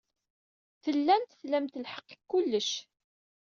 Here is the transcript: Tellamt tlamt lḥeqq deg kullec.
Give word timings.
Tellamt 0.83 1.37
tlamt 1.41 1.79
lḥeqq 1.83 2.07
deg 2.11 2.19
kullec. 2.31 2.71